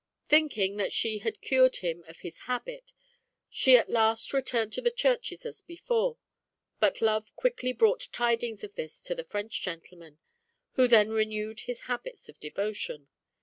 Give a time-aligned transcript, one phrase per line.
[0.25, 2.91] Thinking that she had cured him of his habit,
[3.51, 6.17] she at last returned to the churches as before,
[6.79, 10.17] but love quickly brought tidings of this to the French gentleman,
[10.71, 13.09] who then renewed his habits of devotion.